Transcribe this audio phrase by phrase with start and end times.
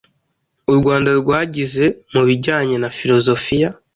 [0.71, 3.69] u Rwanda rwagize mu bijyanye na Filozofiya,